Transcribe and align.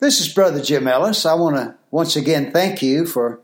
This 0.00 0.20
is 0.20 0.32
Brother 0.32 0.62
Jim 0.62 0.86
Ellis. 0.86 1.26
I 1.26 1.34
want 1.34 1.56
to 1.56 1.74
once 1.90 2.14
again 2.14 2.52
thank 2.52 2.82
you 2.82 3.04
for 3.04 3.40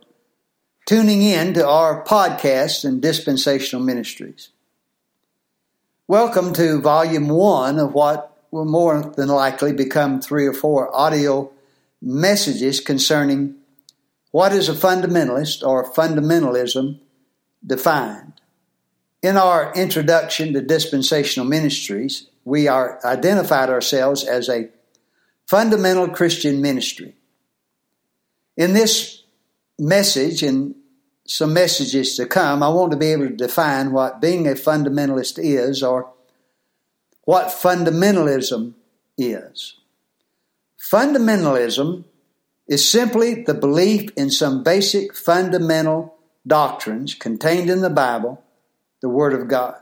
tuning 0.87 1.21
in 1.21 1.53
to 1.55 1.67
our 1.67 2.05
podcast 2.05 2.85
and 2.85 3.03
dispensational 3.03 3.85
ministries. 3.85 4.51
Welcome 6.07 6.53
to 6.53 6.81
volume 6.81 7.29
one 7.29 7.81
of 7.81 7.93
what 7.93 8.39
will 8.53 8.67
more 8.67 9.03
than 9.17 9.31
likely 9.31 9.73
become 9.73 10.21
three 10.21 10.47
or 10.47 10.53
four 10.53 10.95
audio 10.95 11.51
messages 12.01 12.79
concerning 12.79 13.57
what 14.31 14.53
is 14.53 14.69
a 14.69 14.75
fundamentalist 14.75 15.67
or 15.67 15.93
fundamentalism 15.93 17.01
defined. 17.67 18.41
In 19.23 19.37
our 19.37 19.73
introduction 19.75 20.53
to 20.53 20.63
dispensational 20.63 21.49
ministries, 21.49 22.29
we 22.45 22.69
are 22.69 23.01
identified 23.05 23.71
ourselves 23.71 24.23
as 24.23 24.49
a 24.49 24.69
fundamental 25.47 26.09
Christian 26.09 26.61
ministry. 26.61 27.15
In 28.57 28.73
this 28.73 29.23
message 29.79 30.43
and 30.43 30.75
some 31.27 31.55
messages 31.55 32.17
to 32.17 32.27
come, 32.27 32.63
I 32.63 32.69
want 32.69 32.93
to 32.93 32.99
be 32.99 33.13
able 33.13 33.29
to 33.29 33.35
define 33.35 33.93
what 33.93 34.21
being 34.21 34.47
a 34.47 34.53
fundamentalist 34.53 35.39
is 35.39 35.83
or 35.83 36.13
what 37.25 37.49
fundamentalism 37.49 38.75
is. 39.17 39.77
Fundamentalism 40.79 42.05
is 42.69 42.89
simply 42.89 43.43
the 43.43 43.55
belief 43.55 44.11
in 44.17 44.31
some 44.31 44.63
basic 44.63 45.15
fundamental 45.15 46.15
doctrines 46.47 47.15
contained 47.15 47.71
in 47.71 47.81
the 47.81 47.91
Bible, 47.91 48.43
the 49.01 49.09
Word 49.09 49.33
of 49.33 49.49
God. 49.49 49.77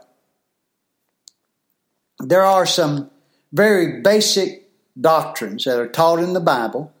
There 2.19 2.43
are 2.43 2.65
some 2.65 3.09
very 3.51 4.01
basic 4.01 4.62
doctrines 4.99 5.65
that 5.65 5.79
are 5.79 5.87
taught 5.87 6.19
in 6.19 6.33
the 6.33 6.39
Bible 6.39 6.93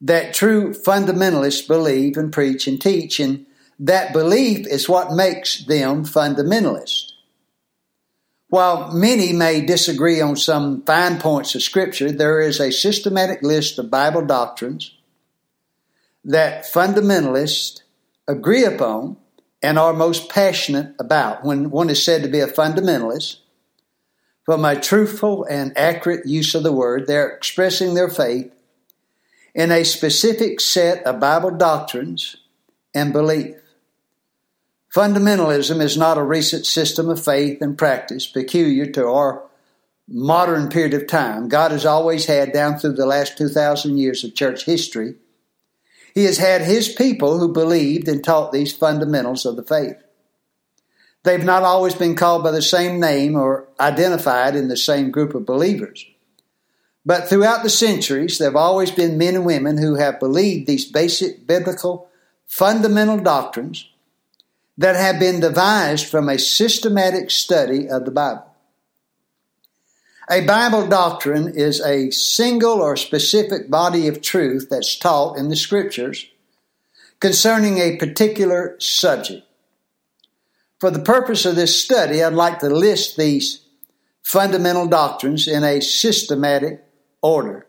that 0.00 0.34
true 0.34 0.72
fundamentalists 0.72 1.66
believe 1.66 2.16
and 2.16 2.32
preach 2.32 2.66
and 2.66 2.80
teach, 2.80 3.18
and 3.18 3.46
that 3.78 4.12
belief 4.12 4.66
is 4.66 4.88
what 4.88 5.12
makes 5.12 5.64
them 5.66 6.04
fundamentalists. 6.04 7.12
While 8.48 8.92
many 8.92 9.32
may 9.32 9.60
disagree 9.60 10.20
on 10.20 10.36
some 10.36 10.82
fine 10.84 11.18
points 11.18 11.54
of 11.54 11.62
Scripture, 11.62 12.10
there 12.10 12.40
is 12.40 12.60
a 12.60 12.72
systematic 12.72 13.42
list 13.42 13.78
of 13.78 13.90
Bible 13.90 14.24
doctrines 14.24 14.94
that 16.24 16.64
fundamentalists 16.64 17.82
agree 18.26 18.64
upon 18.64 19.16
and 19.62 19.78
are 19.78 19.92
most 19.92 20.28
passionate 20.28 20.94
about. 20.98 21.44
When 21.44 21.70
one 21.70 21.90
is 21.90 22.02
said 22.02 22.22
to 22.22 22.28
be 22.28 22.40
a 22.40 22.46
fundamentalist, 22.46 23.38
from 24.48 24.64
a 24.64 24.80
truthful 24.80 25.44
and 25.44 25.76
accurate 25.76 26.24
use 26.24 26.54
of 26.54 26.62
the 26.62 26.72
word, 26.72 27.06
they're 27.06 27.28
expressing 27.28 27.92
their 27.92 28.08
faith 28.08 28.50
in 29.54 29.70
a 29.70 29.84
specific 29.84 30.58
set 30.58 31.04
of 31.04 31.20
Bible 31.20 31.50
doctrines 31.50 32.34
and 32.94 33.12
belief. 33.12 33.56
Fundamentalism 34.90 35.82
is 35.82 35.98
not 35.98 36.16
a 36.16 36.22
recent 36.22 36.64
system 36.64 37.10
of 37.10 37.22
faith 37.22 37.60
and 37.60 37.76
practice 37.76 38.26
peculiar 38.26 38.86
to 38.86 39.06
our 39.06 39.42
modern 40.08 40.70
period 40.70 40.94
of 40.94 41.06
time. 41.06 41.50
God 41.50 41.70
has 41.70 41.84
always 41.84 42.24
had, 42.24 42.50
down 42.50 42.78
through 42.78 42.94
the 42.94 43.04
last 43.04 43.36
2,000 43.36 43.98
years 43.98 44.24
of 44.24 44.34
church 44.34 44.64
history, 44.64 45.16
He 46.14 46.24
has 46.24 46.38
had 46.38 46.62
His 46.62 46.88
people 46.88 47.38
who 47.38 47.52
believed 47.52 48.08
and 48.08 48.24
taught 48.24 48.52
these 48.52 48.72
fundamentals 48.72 49.44
of 49.44 49.56
the 49.56 49.62
faith. 49.62 50.02
They've 51.24 51.44
not 51.44 51.62
always 51.62 51.94
been 51.94 52.14
called 52.14 52.42
by 52.42 52.52
the 52.52 52.62
same 52.62 53.00
name 53.00 53.36
or 53.36 53.68
identified 53.78 54.54
in 54.54 54.68
the 54.68 54.76
same 54.76 55.10
group 55.10 55.34
of 55.34 55.46
believers. 55.46 56.06
But 57.04 57.28
throughout 57.28 57.62
the 57.62 57.70
centuries, 57.70 58.38
there 58.38 58.48
have 58.48 58.56
always 58.56 58.90
been 58.90 59.18
men 59.18 59.34
and 59.34 59.46
women 59.46 59.78
who 59.78 59.94
have 59.96 60.20
believed 60.20 60.66
these 60.66 60.90
basic 60.90 61.46
biblical 61.46 62.08
fundamental 62.46 63.18
doctrines 63.18 63.88
that 64.76 64.94
have 64.94 65.18
been 65.18 65.40
devised 65.40 66.06
from 66.06 66.28
a 66.28 66.38
systematic 66.38 67.30
study 67.30 67.88
of 67.88 68.04
the 68.04 68.10
Bible. 68.10 68.44
A 70.30 70.44
Bible 70.44 70.86
doctrine 70.86 71.48
is 71.48 71.80
a 71.80 72.10
single 72.10 72.82
or 72.82 72.96
specific 72.96 73.70
body 73.70 74.08
of 74.08 74.20
truth 74.20 74.68
that's 74.70 74.98
taught 74.98 75.38
in 75.38 75.48
the 75.48 75.56
Scriptures 75.56 76.26
concerning 77.18 77.78
a 77.78 77.96
particular 77.96 78.76
subject. 78.78 79.47
For 80.78 80.90
the 80.90 81.00
purpose 81.00 81.44
of 81.44 81.56
this 81.56 81.80
study, 81.80 82.22
I'd 82.22 82.34
like 82.34 82.60
to 82.60 82.68
list 82.68 83.16
these 83.16 83.62
fundamental 84.22 84.86
doctrines 84.86 85.48
in 85.48 85.64
a 85.64 85.80
systematic 85.80 86.84
order. 87.20 87.66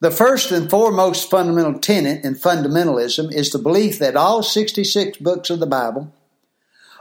The 0.00 0.10
first 0.10 0.50
and 0.50 0.68
foremost 0.68 1.30
fundamental 1.30 1.78
tenet 1.78 2.24
in 2.24 2.34
fundamentalism 2.34 3.32
is 3.32 3.50
the 3.50 3.60
belief 3.60 4.00
that 4.00 4.16
all 4.16 4.42
66 4.42 5.18
books 5.18 5.50
of 5.50 5.60
the 5.60 5.66
Bible 5.66 6.12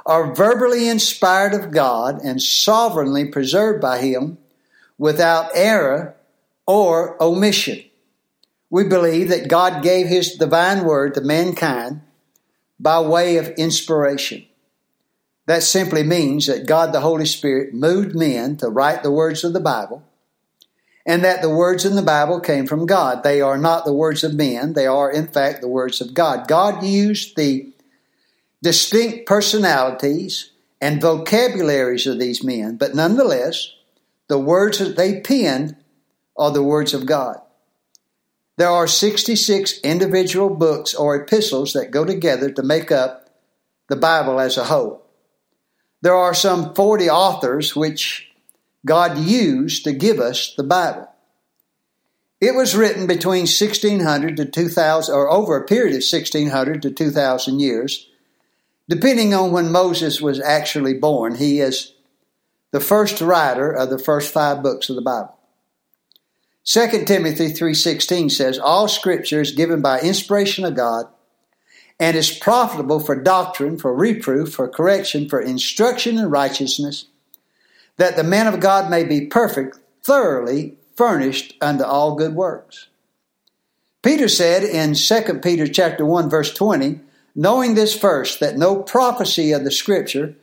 are 0.06 0.36
verbally 0.36 0.88
inspired 0.88 1.56
of 1.56 1.72
God 1.72 2.22
and 2.24 2.40
sovereignly 2.40 3.26
preserved 3.26 3.82
by 3.82 4.00
Him 4.00 4.38
without 5.00 5.50
error 5.56 6.16
or 6.68 7.22
omission. 7.22 7.84
We 8.70 8.84
believe 8.84 9.30
that 9.30 9.48
God 9.48 9.82
gave 9.82 10.06
His 10.06 10.36
divine 10.36 10.86
word 10.86 11.16
to 11.16 11.22
mankind 11.22 12.02
by 12.80 13.00
way 13.00 13.38
of 13.38 13.50
inspiration. 13.58 14.46
That 15.48 15.64
simply 15.64 16.04
means 16.04 16.48
that 16.48 16.68
God 16.68 16.94
the 16.94 17.02
Holy 17.02 17.26
Spirit 17.26 17.74
moved 17.74 18.16
men 18.16 18.58
to 18.58 18.70
write 18.70 19.04
the 19.04 19.12
words 19.12 19.44
of 19.44 19.54
the 19.54 19.60
Bible 19.60 20.04
and 21.06 21.24
that 21.24 21.42
the 21.42 21.50
words 21.50 21.84
in 21.86 21.96
the 21.96 22.02
Bible 22.02 22.40
came 22.40 22.68
from 22.68 22.86
God. 22.86 23.24
They 23.24 23.42
are 23.42 23.58
not 23.58 23.86
the 23.86 23.94
words 23.94 24.24
of 24.24 24.36
men, 24.36 24.74
they 24.74 24.88
are 24.88 25.12
in 25.12 25.28
fact 25.28 25.62
the 25.62 25.68
words 25.68 26.02
of 26.02 26.14
God. 26.14 26.48
God 26.48 26.84
used 26.84 27.36
the 27.36 27.74
distinct 28.62 29.26
personalities 29.26 30.52
and 30.80 31.02
vocabularies 31.02 32.08
of 32.08 32.20
these 32.20 32.44
men, 32.44 32.78
but 32.78 32.96
nonetheless, 32.96 33.74
the 34.28 34.40
words 34.40 34.80
that 34.80 34.96
they 34.96 35.22
penned 35.22 35.76
are 36.38 36.52
the 36.52 36.64
words 36.64 36.94
of 36.94 37.06
God. 37.06 37.42
There 38.58 38.70
are 38.70 38.88
66 38.88 39.80
individual 39.80 40.50
books 40.50 40.94
or 40.94 41.16
epistles 41.16 41.74
that 41.74 41.92
go 41.92 42.06
together 42.06 42.52
to 42.52 42.64
make 42.64 42.92
up 42.92 43.30
the 43.90 43.96
Bible 43.96 44.40
as 44.40 44.58
a 44.58 44.66
whole. 44.66 45.01
There 46.02 46.16
are 46.16 46.34
some 46.34 46.74
40 46.74 47.10
authors 47.10 47.76
which 47.76 48.32
God 48.86 49.18
used 49.18 49.84
to 49.84 49.94
give 49.94 50.20
us 50.20 50.54
the 50.56 50.64
Bible. 50.64 51.08
It 52.40 52.56
was 52.56 52.76
written 52.76 53.06
between 53.06 53.42
1600 53.42 54.38
to 54.38 54.46
2000, 54.46 55.14
or 55.14 55.30
over 55.30 55.56
a 55.56 55.66
period 55.66 55.92
of 55.92 56.04
1600 56.04 56.82
to 56.82 56.90
2000 56.90 57.60
years, 57.60 58.10
depending 58.90 59.36
on 59.36 59.52
when 59.52 59.72
Moses 59.72 60.20
was 60.20 60.40
actually 60.40 60.96
born. 60.96 61.36
He 61.36 61.60
is 61.60 61.94
the 62.72 62.80
first 62.80 63.22
writer 63.22 63.70
of 63.72 63.92
the 63.92 64.00
first 64.00 64.34
five 64.34 64.64
books 64.64 64.90
of 64.90 64.96
the 64.96 65.04
Bible. 65.04 65.38
2 66.64 67.06
Timothy 67.06 67.50
3:16 67.54 68.30
says 68.32 68.58
all 68.58 68.88
scripture 68.88 69.42
is 69.42 69.52
given 69.52 69.82
by 69.82 70.00
inspiration 70.00 70.66
of 70.66 70.76
God 70.76 71.06
and 72.02 72.18
is 72.18 72.32
profitable 72.32 73.00
for 73.00 73.16
doctrine, 73.16 73.78
for 73.78 73.94
reproof, 73.94 74.56
for 74.56 74.68
correction, 74.68 75.30
for 75.30 75.40
instruction 75.40 76.18
in 76.18 76.32
righteousness, 76.32 77.06
that 77.98 78.16
the 78.16 78.24
man 78.24 78.48
of 78.48 78.60
God 78.60 78.90
may 78.90 79.04
be 79.04 79.28
perfect, 79.28 79.78
thoroughly 80.02 80.78
furnished 80.98 81.54
unto 81.62 81.84
all 81.84 82.16
good 82.16 82.34
works. 82.34 82.88
Peter 84.02 84.28
said 84.28 84.64
in 84.64 84.96
2 84.96 85.40
Peter 85.44 85.68
chapter 85.68 86.04
1 86.04 86.28
verse 86.28 86.52
20, 86.56 87.00
knowing 87.36 87.76
this 87.76 87.96
first, 87.96 88.40
that 88.40 88.58
no 88.58 88.82
prophecy 88.82 89.52
of 89.52 89.64
the 89.64 89.70
Scripture 89.70 90.34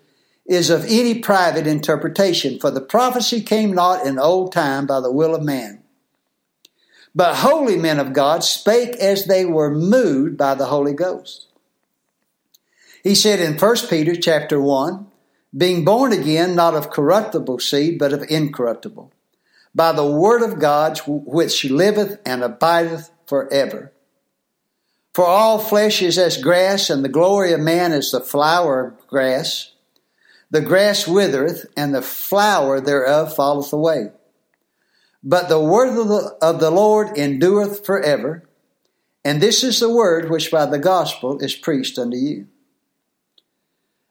is 0.46 0.70
of 0.70 0.84
any 0.84 1.18
private 1.18 1.66
interpretation, 1.66 2.60
for 2.60 2.70
the 2.70 2.80
prophecy 2.80 3.40
came 3.40 3.72
not 3.72 4.06
in 4.06 4.16
old 4.16 4.52
time 4.52 4.86
by 4.86 5.00
the 5.00 5.10
will 5.10 5.34
of 5.34 5.42
man. 5.42 5.82
But 7.16 7.34
holy 7.34 7.76
men 7.76 7.98
of 7.98 8.12
God 8.12 8.44
spake 8.44 8.94
as 8.96 9.24
they 9.24 9.44
were 9.44 9.74
moved 9.74 10.36
by 10.36 10.54
the 10.54 10.66
Holy 10.66 10.92
Ghost. 10.92 11.47
He 13.02 13.14
said 13.14 13.40
in 13.40 13.58
1 13.58 13.76
Peter 13.88 14.16
chapter 14.16 14.60
1, 14.60 15.06
being 15.56 15.84
born 15.84 16.12
again 16.12 16.54
not 16.54 16.74
of 16.74 16.90
corruptible 16.90 17.58
seed, 17.58 17.98
but 17.98 18.12
of 18.12 18.24
incorruptible, 18.28 19.12
by 19.74 19.92
the 19.92 20.06
word 20.06 20.42
of 20.42 20.58
God 20.58 20.98
which 21.06 21.64
liveth 21.64 22.20
and 22.26 22.42
abideth 22.42 23.10
forever. 23.26 23.92
For 25.14 25.26
all 25.26 25.58
flesh 25.58 26.02
is 26.02 26.18
as 26.18 26.36
grass, 26.36 26.90
and 26.90 27.04
the 27.04 27.08
glory 27.08 27.52
of 27.52 27.60
man 27.60 27.92
is 27.92 28.10
the 28.10 28.20
flower 28.20 28.88
of 28.88 29.06
grass. 29.08 29.72
The 30.50 30.60
grass 30.60 31.06
withereth, 31.08 31.66
and 31.76 31.94
the 31.94 32.02
flower 32.02 32.80
thereof 32.80 33.34
falleth 33.34 33.72
away. 33.72 34.12
But 35.22 35.48
the 35.48 35.60
word 35.60 35.88
of 35.88 36.08
the, 36.08 36.36
of 36.40 36.60
the 36.60 36.70
Lord 36.70 37.18
endureth 37.18 37.84
forever. 37.84 38.48
And 39.24 39.40
this 39.40 39.64
is 39.64 39.80
the 39.80 39.92
word 39.92 40.30
which 40.30 40.50
by 40.50 40.66
the 40.66 40.78
gospel 40.78 41.38
is 41.40 41.54
preached 41.54 41.98
unto 41.98 42.16
you. 42.16 42.46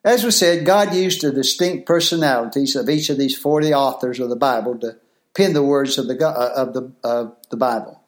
As 0.08 0.24
we 0.24 0.32
said, 0.32 0.66
God 0.66 0.94
used 0.96 1.22
the 1.22 1.34
distinct 1.34 1.86
personalities 1.86 2.78
of 2.78 2.88
each 2.88 3.10
of 3.10 3.18
these 3.18 3.38
40 3.38 3.74
authors 3.74 4.22
of 4.22 4.30
the 4.30 4.38
Bible 4.38 4.78
to 4.80 4.96
pen 5.36 5.52
the 5.52 5.62
words 5.62 5.98
of 5.98 6.08
the, 6.08 6.18
uh, 6.26 6.54
of 6.56 6.74
the, 6.74 6.94
of 7.04 7.36
the 7.50 7.58
Bible. 7.58 8.02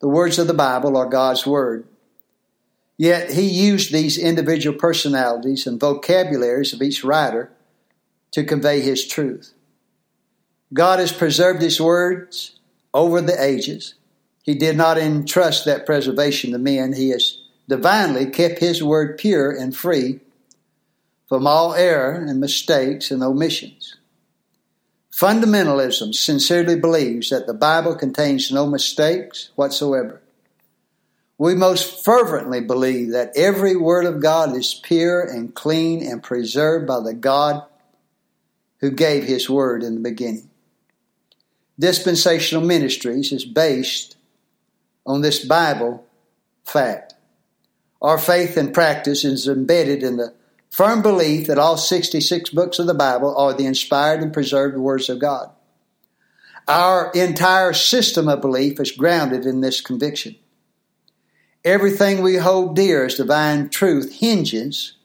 the 0.00 0.08
words 0.08 0.38
of 0.38 0.48
the 0.48 0.52
Bible 0.52 0.98
are 0.98 1.08
God's 1.08 1.46
Word. 1.46 1.88
Yet 2.98 3.32
he 3.32 3.48
used 3.48 3.90
these 3.90 4.18
individual 4.18 4.78
personalities 4.78 5.66
and 5.66 5.80
vocabularies 5.80 6.74
of 6.74 6.82
each 6.82 7.02
writer 7.02 7.50
to 8.32 8.44
convey 8.44 8.82
his 8.82 9.08
truth. 9.08 9.54
God 10.74 10.98
has 10.98 11.10
preserved 11.10 11.62
his 11.62 11.80
words 11.80 12.58
over 12.92 13.22
the 13.22 13.42
ages. 13.42 13.94
He 14.42 14.54
did 14.54 14.76
not 14.76 14.98
entrust 14.98 15.64
that 15.64 15.86
preservation 15.86 16.50
to 16.50 16.58
men. 16.58 16.92
He 16.92 17.08
has 17.08 17.38
divinely 17.66 18.26
kept 18.26 18.58
his 18.58 18.82
word 18.82 19.16
pure 19.16 19.50
and 19.50 19.74
free 19.74 20.20
from 21.28 21.46
all 21.46 21.74
error 21.74 22.12
and 22.14 22.40
mistakes 22.40 23.10
and 23.10 23.22
omissions. 23.22 23.96
Fundamentalism 25.12 26.14
sincerely 26.14 26.78
believes 26.78 27.30
that 27.30 27.46
the 27.46 27.54
Bible 27.54 27.94
contains 27.94 28.50
no 28.50 28.66
mistakes 28.66 29.50
whatsoever. 29.54 30.20
We 31.38 31.54
most 31.54 32.04
fervently 32.04 32.60
believe 32.60 33.12
that 33.12 33.32
every 33.36 33.76
word 33.76 34.06
of 34.06 34.20
God 34.20 34.56
is 34.56 34.74
pure 34.74 35.22
and 35.22 35.54
clean 35.54 36.04
and 36.04 36.22
preserved 36.22 36.86
by 36.86 37.00
the 37.00 37.14
God 37.14 37.64
who 38.78 38.90
gave 38.90 39.24
his 39.24 39.48
word 39.48 39.82
in 39.82 39.94
the 39.94 40.00
beginning. 40.00 40.50
Dispensational 41.78 42.64
ministries 42.64 43.32
is 43.32 43.44
based 43.44 44.16
on 45.06 45.22
this 45.22 45.44
Bible 45.44 46.06
fact. 46.64 47.14
Our 48.00 48.18
faith 48.18 48.56
and 48.56 48.74
practice 48.74 49.24
is 49.24 49.48
embedded 49.48 50.02
in 50.02 50.16
the 50.16 50.34
firm 50.74 51.02
belief 51.02 51.46
that 51.46 51.56
all 51.56 51.76
66 51.76 52.50
books 52.50 52.80
of 52.80 52.88
the 52.88 52.94
Bible 52.94 53.36
are 53.36 53.54
the 53.54 53.64
inspired 53.64 54.20
and 54.20 54.32
preserved 54.32 54.76
words 54.76 55.08
of 55.08 55.20
God. 55.20 55.52
Our 56.66 57.12
entire 57.12 57.72
system 57.72 58.28
of 58.28 58.40
belief 58.40 58.80
is 58.80 58.90
grounded 58.90 59.46
in 59.46 59.60
this 59.60 59.80
conviction. 59.80 60.34
Everything 61.64 62.22
we 62.22 62.34
hold 62.34 62.74
dear 62.74 63.04
as 63.04 63.14
divine 63.14 63.68
truth 63.68 64.18
hinges 64.18 64.96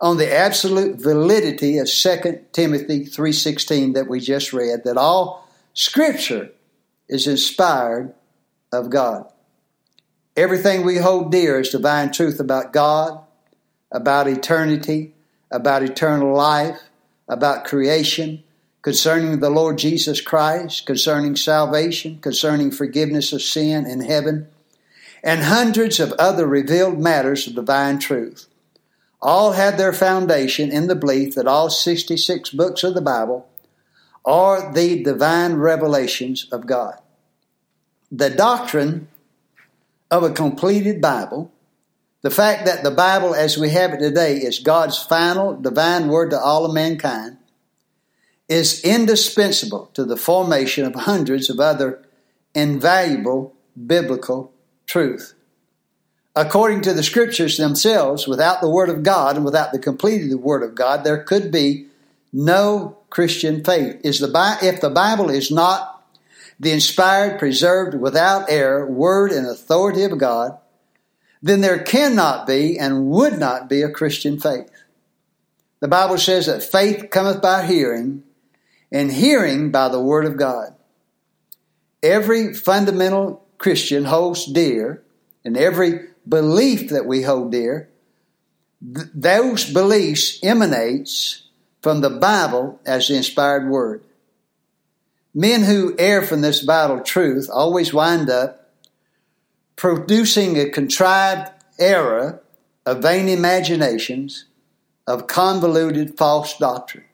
on 0.00 0.16
the 0.16 0.36
absolute 0.36 1.00
validity 1.00 1.78
of 1.78 1.88
2 1.88 2.52
Timothy 2.52 3.04
3:16 3.04 3.92
that 3.92 4.08
we 4.08 4.18
just 4.18 4.52
read 4.52 4.82
that 4.82 4.96
all 4.96 5.48
scripture 5.72 6.50
is 7.08 7.28
inspired 7.28 8.12
of 8.72 8.90
God. 8.90 9.30
Everything 10.36 10.84
we 10.84 10.96
hold 10.96 11.30
dear 11.30 11.60
as 11.60 11.68
divine 11.68 12.10
truth 12.10 12.40
about 12.40 12.72
God, 12.72 13.20
about 13.90 14.28
eternity, 14.28 15.14
about 15.50 15.82
eternal 15.82 16.34
life, 16.34 16.80
about 17.28 17.64
creation, 17.64 18.42
concerning 18.82 19.40
the 19.40 19.50
Lord 19.50 19.78
Jesus 19.78 20.20
Christ, 20.20 20.86
concerning 20.86 21.34
salvation, 21.34 22.18
concerning 22.20 22.70
forgiveness 22.70 23.32
of 23.32 23.42
sin 23.42 23.86
in 23.86 24.00
heaven, 24.00 24.48
and 25.24 25.42
hundreds 25.42 25.98
of 25.98 26.12
other 26.12 26.46
revealed 26.46 26.98
matters 26.98 27.46
of 27.46 27.54
divine 27.56 27.98
truth. 27.98 28.46
All 29.20 29.52
had 29.52 29.76
their 29.76 29.92
foundation 29.92 30.70
in 30.70 30.86
the 30.86 30.94
belief 30.94 31.34
that 31.34 31.48
all 31.48 31.68
66 31.68 32.50
books 32.50 32.84
of 32.84 32.94
the 32.94 33.00
Bible 33.00 33.48
are 34.24 34.72
the 34.72 35.02
divine 35.02 35.54
revelations 35.54 36.46
of 36.52 36.66
God. 36.66 37.00
The 38.12 38.30
doctrine 38.30 39.08
of 40.10 40.22
a 40.22 40.30
completed 40.30 41.00
Bible 41.00 41.50
the 42.26 42.30
fact 42.30 42.66
that 42.66 42.82
the 42.82 42.90
Bible 42.90 43.36
as 43.36 43.56
we 43.56 43.70
have 43.70 43.92
it 43.92 44.00
today 44.00 44.38
is 44.38 44.58
God's 44.58 45.00
final 45.00 45.54
divine 45.54 46.08
word 46.08 46.30
to 46.30 46.40
all 46.40 46.64
of 46.64 46.74
mankind 46.74 47.36
is 48.48 48.82
indispensable 48.82 49.92
to 49.94 50.04
the 50.04 50.16
formation 50.16 50.84
of 50.84 50.96
hundreds 50.96 51.48
of 51.48 51.60
other 51.60 52.02
invaluable 52.52 53.54
biblical 53.86 54.52
truth. 54.86 55.34
According 56.34 56.80
to 56.80 56.92
the 56.92 57.04
scriptures 57.04 57.58
themselves, 57.58 58.26
without 58.26 58.60
the 58.60 58.70
Word 58.70 58.88
of 58.88 59.04
God 59.04 59.36
and 59.36 59.44
without 59.44 59.70
the 59.70 59.78
completed 59.78 60.34
Word 60.34 60.64
of 60.64 60.74
God, 60.74 61.04
there 61.04 61.22
could 61.22 61.52
be 61.52 61.86
no 62.32 62.98
Christian 63.08 63.62
faith. 63.62 64.00
Is 64.02 64.18
the 64.18 64.58
if 64.64 64.80
the 64.80 64.90
Bible 64.90 65.30
is 65.30 65.52
not 65.52 66.04
the 66.58 66.72
inspired, 66.72 67.38
preserved, 67.38 67.94
without 67.94 68.50
error 68.50 68.84
Word 68.84 69.30
and 69.30 69.46
authority 69.46 70.02
of 70.02 70.18
God, 70.18 70.58
then 71.42 71.60
there 71.60 71.78
cannot 71.78 72.46
be 72.46 72.78
and 72.78 73.08
would 73.08 73.38
not 73.38 73.68
be 73.68 73.82
a 73.82 73.90
Christian 73.90 74.38
faith. 74.38 74.70
The 75.80 75.88
Bible 75.88 76.18
says 76.18 76.46
that 76.46 76.62
faith 76.62 77.10
cometh 77.10 77.42
by 77.42 77.66
hearing, 77.66 78.22
and 78.90 79.10
hearing 79.10 79.70
by 79.70 79.88
the 79.88 80.00
Word 80.00 80.24
of 80.24 80.36
God. 80.36 80.74
Every 82.02 82.54
fundamental 82.54 83.44
Christian 83.58 84.04
holds 84.04 84.46
dear, 84.46 85.02
and 85.44 85.56
every 85.56 86.08
belief 86.28 86.90
that 86.90 87.06
we 87.06 87.22
hold 87.22 87.52
dear, 87.52 87.88
th- 88.82 89.08
those 89.14 89.70
beliefs 89.70 90.38
emanates 90.42 91.42
from 91.82 92.00
the 92.00 92.10
Bible 92.10 92.80
as 92.86 93.08
the 93.08 93.16
inspired 93.16 93.68
Word. 93.68 94.02
Men 95.34 95.64
who 95.64 95.94
err 95.98 96.22
from 96.22 96.40
this 96.40 96.62
vital 96.62 97.00
truth 97.00 97.48
always 97.52 97.92
wind 97.92 98.30
up 98.30 98.65
producing 99.76 100.58
a 100.58 100.70
contrived 100.70 101.50
error 101.78 102.42
of 102.84 103.02
vain 103.02 103.28
imaginations, 103.28 104.46
of 105.06 105.26
convoluted 105.26 106.16
false 106.16 106.56
doctrine. 106.56 107.04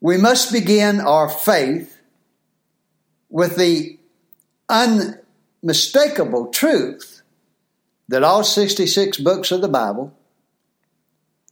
We 0.00 0.16
must 0.16 0.52
begin 0.52 1.00
our 1.00 1.28
faith 1.28 2.00
with 3.28 3.56
the 3.56 3.98
unmistakable 4.68 6.46
truth 6.46 7.22
that 8.08 8.22
all 8.22 8.44
66 8.44 9.18
books 9.18 9.50
of 9.50 9.60
the 9.60 9.68
Bible 9.68 10.14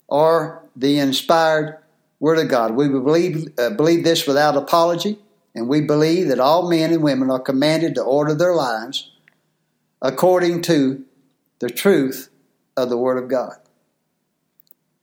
are 0.09 0.63
the 0.77 0.99
inspired 0.99 1.79
Word 2.21 2.39
of 2.39 2.49
God. 2.49 2.77
We 2.77 2.89
believe, 2.89 3.53
uh, 3.59 3.71
believe 3.71 4.05
this 4.05 4.27
without 4.27 4.57
apology, 4.57 5.19
and 5.55 5.69
we 5.69 5.83
believe 5.83 6.29
that 6.29 6.41
all 6.41 6.71
men 6.71 6.93
and 6.93 7.03
women 7.03 7.31
are 7.31 7.41
commanded 7.41 7.95
to 7.97 8.03
order 8.03 8.35
their 8.35 8.55
lives 8.55 9.11
according 10.03 10.63
to 10.63 11.05
the 11.59 11.71
truth 11.71 12.29
of 12.77 12.91
the 12.91 12.99
Word 12.99 13.23
of 13.23 13.29
God. 13.29 13.57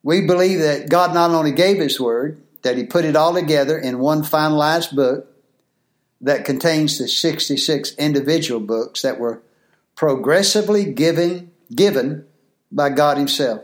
We 0.04 0.22
believe 0.22 0.60
that 0.60 0.90
God 0.90 1.14
not 1.14 1.32
only 1.32 1.52
gave 1.52 1.78
His 1.78 2.00
Word, 2.00 2.42
that 2.62 2.78
He 2.78 2.84
put 2.84 3.06
it 3.06 3.16
all 3.16 3.34
together 3.34 3.78
in 3.78 4.00
one 4.00 4.24
finalized 4.24 4.96
book 4.96 5.28
that 6.22 6.46
contains 6.46 6.98
the 6.98 7.08
66 7.08 7.96
individual 7.96 8.60
books 8.60 9.02
that 9.02 9.20
were 9.20 9.42
progressively 9.96 10.92
given, 10.92 11.52
given 11.74 12.26
by 12.72 12.90
God 12.90 13.18
Himself. 13.18 13.64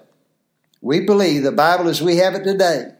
We 0.81 1.01
believe 1.01 1.43
the 1.43 1.51
Bible 1.51 1.89
as 1.89 2.01
we 2.01 2.17
have 2.17 2.35
it 2.35 2.43
today 2.43 2.93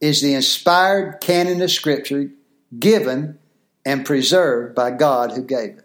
is 0.00 0.20
the 0.20 0.34
inspired 0.34 1.20
canon 1.20 1.62
of 1.62 1.70
Scripture 1.70 2.30
given 2.78 3.38
and 3.84 4.04
preserved 4.04 4.74
by 4.74 4.90
God 4.90 5.32
who 5.32 5.42
gave 5.42 5.78
it. 5.78 5.83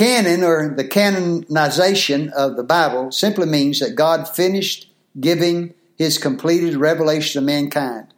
Canon, 0.00 0.42
or 0.42 0.74
the 0.74 0.88
canonization 0.88 2.30
of 2.30 2.56
the 2.56 2.62
Bible, 2.62 3.12
simply 3.12 3.44
means 3.44 3.80
that 3.80 3.96
God 3.96 4.26
finished 4.26 4.88
giving 5.20 5.74
his 5.94 6.16
completed 6.16 6.74
revelation 6.76 7.38
to 7.38 7.44
mankind. 7.44 8.14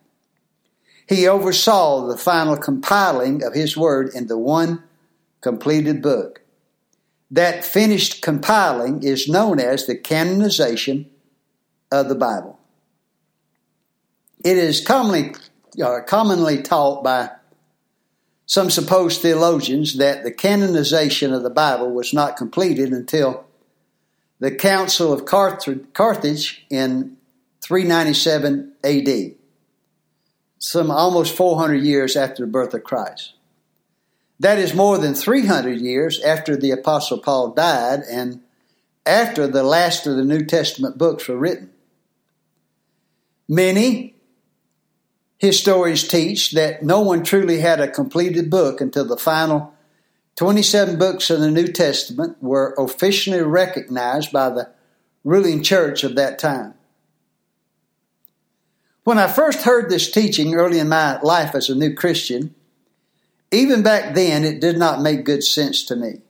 He 1.09 1.27
oversaw 1.27 2.07
the 2.07 2.17
final 2.17 2.57
compiling 2.57 3.43
of 3.43 3.55
his 3.55 3.77
word 3.77 4.15
into 4.15 4.39
one 4.39 4.85
completed 5.41 6.01
book. 6.03 6.43
That 7.33 7.65
finished 7.65 8.23
compiling 8.23 9.03
is 9.03 9.27
known 9.27 9.59
as 9.59 9.85
the 9.85 9.97
canonization 9.97 11.11
of 11.91 12.09
the 12.09 12.15
Bible. 12.15 12.61
It 14.45 14.57
is 14.57 14.81
commonly, 14.81 15.35
uh, 15.85 16.03
commonly 16.07 16.63
taught 16.63 17.03
by 17.03 17.31
some 18.47 18.71
supposed 18.71 19.21
theologians 19.21 19.97
that 19.99 20.25
the 20.25 20.33
canonization 20.33 21.33
of 21.33 21.43
the 21.43 21.51
Bible 21.51 21.91
was 21.91 22.13
not 22.13 22.37
completed 22.37 22.91
until 22.91 23.45
the 24.41 24.51
Council 24.51 25.13
of 25.13 25.25
Carthage 25.25 26.67
in 26.69 27.17
397 27.61 28.73
AD, 28.83 29.35
some 30.59 30.91
almost 30.91 31.37
400 31.37 31.77
years 31.77 32.17
after 32.17 32.45
the 32.45 32.51
birth 32.51 32.75
of 32.75 32.83
Christ. 32.83 33.35
That 34.41 34.59
is 34.59 34.75
more 34.75 34.99
than 34.99 35.15
300 35.15 35.81
years 35.81 36.21
after 36.21 36.57
the 36.57 36.73
Apostle 36.73 37.19
Paul 37.19 37.53
died 37.53 38.01
and 38.11 38.41
after 39.07 39.47
the 39.47 39.63
last 39.63 40.07
of 40.09 40.17
the 40.17 40.25
New 40.25 40.45
Testament 40.45 40.99
books 40.99 41.29
were 41.29 41.37
written. 41.37 41.71
Many 43.49 44.12
historians 45.43 46.07
teach 46.07 46.53
that 46.53 46.85
no 46.85 47.01
one 47.01 47.25
truly 47.25 47.59
had 47.59 47.81
a 47.81 47.91
completed 47.91 48.49
book 48.49 48.81
until 48.81 49.05
the 49.05 49.17
final 49.17 49.75
27 50.37 50.99
books 50.99 51.31
of 51.31 51.41
the 51.41 51.51
New 51.51 51.67
Testament 51.67 52.37
were 52.41 52.75
officially 52.79 53.43
recognized 53.43 54.33
by 54.33 54.51
the 54.51 54.71
ruling 55.25 55.63
church 55.65 56.05
of 56.05 56.15
that 56.15 56.39
time. 56.39 56.75
When 59.03 59.19
I 59.19 59.27
first 59.27 59.65
heard 59.65 59.91
this 59.91 60.13
teaching 60.13 60.55
early 60.55 60.79
in 60.79 60.89
my 60.89 61.21
life 61.23 61.57
as 61.57 61.69
a 61.69 61.75
new 61.75 61.93
Christian, 61.93 62.55
even 63.51 63.83
back 63.83 64.15
then, 64.15 64.45
it 64.45 64.61
did 64.61 64.79
not 64.79 65.03
make 65.03 65.25
good 65.25 65.43
sense 65.43 65.83
to 65.87 65.97
me. 65.97 66.21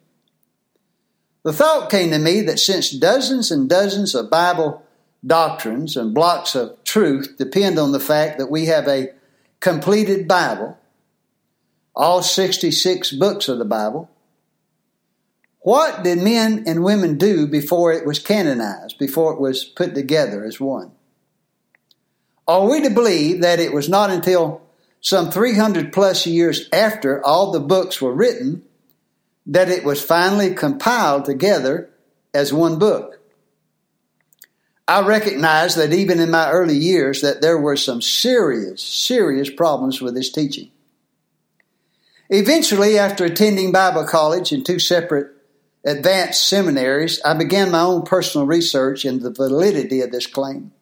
The 1.42 1.52
thought 1.52 1.90
came 1.90 2.12
to 2.12 2.18
me 2.18 2.40
that 2.42 2.58
since 2.58 2.90
dozens 2.90 3.50
and 3.50 3.68
dozens 3.68 4.14
of 4.14 4.30
Bible 4.30 4.81
doctrines 5.24 5.96
and 5.96 6.14
blocks 6.14 6.54
of 6.54 6.82
truth 6.84 7.36
depend 7.38 7.78
on 7.78 7.92
the 7.92 8.00
fact 8.00 8.38
that 8.38 8.50
we 8.50 8.66
have 8.66 8.88
a 8.88 9.12
completed 9.60 10.26
Bible, 10.26 10.78
all 11.94 12.22
66 12.22 13.12
books 13.12 13.48
of 13.48 13.58
the 13.58 13.64
Bible, 13.64 14.10
what 15.60 16.02
did 16.02 16.18
men 16.18 16.64
and 16.66 16.82
women 16.82 17.18
do 17.18 17.46
before 17.46 17.92
it 17.92 18.04
was 18.04 18.18
canonized, 18.18 18.98
before 18.98 19.32
it 19.32 19.40
was 19.40 19.64
put 19.64 19.94
together 19.94 20.44
as 20.44 20.60
one? 20.60 20.90
Are 22.48 22.68
we 22.68 22.82
to 22.82 22.90
believe 22.90 23.42
that 23.42 23.60
it 23.60 23.72
was 23.72 23.88
not 23.88 24.10
until 24.10 24.60
some 25.00 25.30
300 25.30 25.92
plus 25.92 26.26
years 26.26 26.68
after 26.72 27.24
all 27.24 27.52
the 27.52 27.60
books 27.60 28.02
were 28.02 28.12
written 28.12 28.64
that 29.46 29.68
it 29.68 29.84
was 29.84 30.02
finally 30.02 30.54
compiled 30.54 31.24
together 31.24 31.90
as 32.34 32.52
one 32.52 32.78
book? 32.80 33.11
I 34.88 35.06
recognize 35.06 35.76
that 35.76 35.92
even 35.92 36.20
in 36.20 36.30
my 36.30 36.50
early 36.50 36.76
years 36.76 37.20
that 37.20 37.40
there 37.40 37.58
were 37.58 37.76
some 37.76 38.02
serious, 38.02 38.82
serious 38.82 39.48
problems 39.48 40.00
with 40.00 40.16
his 40.16 40.30
teaching. 40.30 40.70
Eventually, 42.28 42.98
after 42.98 43.24
attending 43.24 43.72
Bible 43.72 44.04
college 44.04 44.52
in 44.52 44.64
two 44.64 44.78
separate 44.78 45.30
advanced 45.84 46.46
seminaries, 46.46 47.20
I 47.24 47.34
began 47.34 47.70
my 47.70 47.80
own 47.80 48.02
personal 48.02 48.46
research 48.46 49.04
into 49.04 49.24
the 49.24 49.34
validity 49.34 50.00
of 50.00 50.10
this 50.10 50.26
claim. 50.26 50.72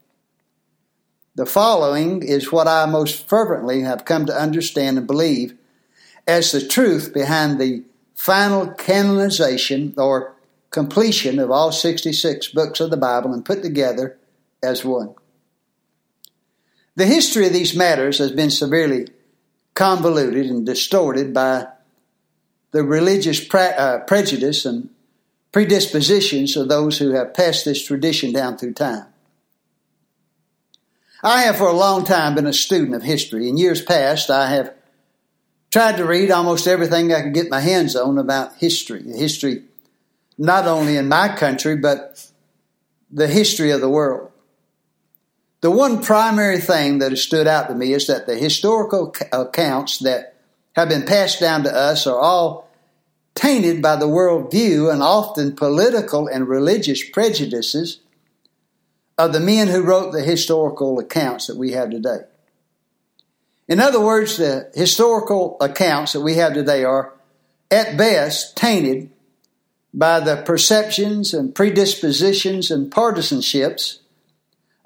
The 1.34 1.46
following 1.46 2.22
is 2.22 2.52
what 2.52 2.68
I 2.68 2.86
most 2.86 3.28
fervently 3.28 3.80
have 3.82 4.04
come 4.04 4.26
to 4.26 4.34
understand 4.34 4.98
and 4.98 5.06
believe 5.06 5.54
as 6.26 6.52
the 6.52 6.66
truth 6.66 7.12
behind 7.12 7.60
the 7.60 7.84
final 8.14 8.68
canonization 8.68 9.94
or 9.96 10.34
completion 10.70 11.38
of 11.38 11.50
all 11.50 11.72
66 11.72 12.48
books 12.48 12.80
of 12.80 12.90
the 12.90 12.96
Bible 12.96 13.32
and 13.32 13.44
put 13.44 13.62
together 13.62 14.18
as 14.62 14.84
one. 14.84 15.14
The 16.96 17.06
history 17.06 17.46
of 17.46 17.52
these 17.52 17.74
matters 17.74 18.18
has 18.18 18.32
been 18.32 18.50
severely 18.50 19.08
convoluted 19.74 20.46
and 20.46 20.66
distorted 20.66 21.32
by 21.32 21.66
the 22.72 22.84
religious 22.84 23.42
pre- 23.42 23.60
uh, 23.60 24.00
prejudice 24.00 24.64
and 24.64 24.90
predispositions 25.52 26.56
of 26.56 26.68
those 26.68 26.98
who 26.98 27.10
have 27.10 27.34
passed 27.34 27.64
this 27.64 27.84
tradition 27.84 28.32
down 28.32 28.56
through 28.56 28.74
time. 28.74 29.06
I 31.22 31.42
have 31.42 31.56
for 31.56 31.68
a 31.68 31.72
long 31.72 32.04
time 32.04 32.34
been 32.34 32.46
a 32.46 32.52
student 32.52 32.94
of 32.94 33.02
history. 33.02 33.48
In 33.48 33.56
years 33.56 33.82
past, 33.82 34.30
I 34.30 34.50
have 34.50 34.74
tried 35.70 35.96
to 35.98 36.04
read 36.04 36.30
almost 36.30 36.66
everything 36.66 37.12
I 37.12 37.22
could 37.22 37.34
get 37.34 37.50
my 37.50 37.60
hands 37.60 37.94
on 37.94 38.18
about 38.18 38.56
history. 38.56 39.02
History 39.02 39.64
not 40.40 40.66
only 40.66 40.96
in 40.96 41.06
my 41.06 41.28
country, 41.28 41.76
but 41.76 42.26
the 43.10 43.28
history 43.28 43.70
of 43.70 43.82
the 43.82 43.90
world. 43.90 44.32
The 45.60 45.70
one 45.70 46.02
primary 46.02 46.58
thing 46.58 46.98
that 47.00 47.12
has 47.12 47.22
stood 47.22 47.46
out 47.46 47.68
to 47.68 47.74
me 47.74 47.92
is 47.92 48.06
that 48.06 48.26
the 48.26 48.36
historical 48.36 49.14
accounts 49.32 49.98
that 49.98 50.36
have 50.74 50.88
been 50.88 51.04
passed 51.04 51.40
down 51.40 51.64
to 51.64 51.70
us 51.70 52.06
are 52.06 52.18
all 52.18 52.70
tainted 53.34 53.82
by 53.82 53.96
the 53.96 54.08
worldview 54.08 54.90
and 54.90 55.02
often 55.02 55.54
political 55.54 56.26
and 56.26 56.48
religious 56.48 57.06
prejudices 57.06 58.00
of 59.18 59.34
the 59.34 59.40
men 59.40 59.68
who 59.68 59.82
wrote 59.82 60.12
the 60.12 60.22
historical 60.22 60.98
accounts 60.98 61.48
that 61.48 61.58
we 61.58 61.72
have 61.72 61.90
today. 61.90 62.20
In 63.68 63.78
other 63.78 64.00
words, 64.00 64.38
the 64.38 64.70
historical 64.72 65.58
accounts 65.60 66.14
that 66.14 66.22
we 66.22 66.36
have 66.36 66.54
today 66.54 66.82
are, 66.82 67.12
at 67.70 67.98
best, 67.98 68.56
tainted 68.56 69.10
by 69.92 70.20
the 70.20 70.36
perceptions 70.36 71.34
and 71.34 71.54
predispositions 71.54 72.70
and 72.70 72.92
partisanships 72.92 73.98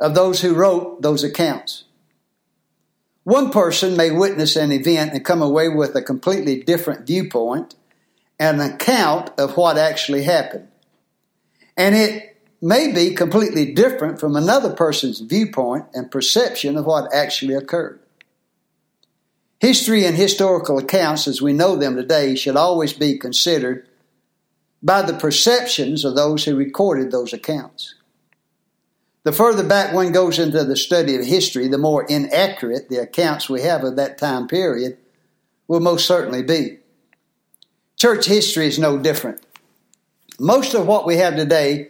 of 0.00 0.14
those 0.14 0.40
who 0.40 0.54
wrote 0.54 1.02
those 1.02 1.22
accounts. 1.22 1.84
One 3.24 3.50
person 3.50 3.96
may 3.96 4.10
witness 4.10 4.56
an 4.56 4.72
event 4.72 5.12
and 5.12 5.24
come 5.24 5.40
away 5.40 5.68
with 5.68 5.94
a 5.94 6.02
completely 6.02 6.62
different 6.62 7.06
viewpoint 7.06 7.74
and 8.38 8.60
an 8.60 8.72
account 8.72 9.30
of 9.38 9.56
what 9.56 9.78
actually 9.78 10.24
happened. 10.24 10.68
And 11.76 11.94
it 11.94 12.36
may 12.60 12.92
be 12.92 13.14
completely 13.14 13.72
different 13.72 14.20
from 14.20 14.36
another 14.36 14.72
person's 14.72 15.20
viewpoint 15.20 15.86
and 15.94 16.10
perception 16.10 16.76
of 16.76 16.86
what 16.86 17.12
actually 17.14 17.54
occurred. 17.54 18.00
History 19.58 20.04
and 20.04 20.16
historical 20.16 20.78
accounts 20.78 21.26
as 21.26 21.40
we 21.40 21.52
know 21.52 21.76
them 21.76 21.96
today 21.96 22.34
should 22.34 22.56
always 22.56 22.92
be 22.92 23.18
considered 23.18 23.88
by 24.84 25.00
the 25.00 25.14
perceptions 25.14 26.04
of 26.04 26.14
those 26.14 26.44
who 26.44 26.54
recorded 26.54 27.10
those 27.10 27.32
accounts. 27.32 27.94
The 29.22 29.32
further 29.32 29.64
back 29.64 29.94
one 29.94 30.12
goes 30.12 30.38
into 30.38 30.62
the 30.62 30.76
study 30.76 31.16
of 31.16 31.24
history, 31.24 31.66
the 31.66 31.78
more 31.78 32.04
inaccurate 32.04 32.90
the 32.90 32.98
accounts 32.98 33.48
we 33.48 33.62
have 33.62 33.82
of 33.82 33.96
that 33.96 34.18
time 34.18 34.46
period 34.46 34.98
will 35.66 35.80
most 35.80 36.06
certainly 36.06 36.42
be. 36.42 36.78
Church 37.96 38.26
history 38.26 38.66
is 38.66 38.78
no 38.78 38.98
different. 38.98 39.40
Most 40.38 40.74
of 40.74 40.86
what 40.86 41.06
we 41.06 41.16
have 41.16 41.36
today 41.36 41.88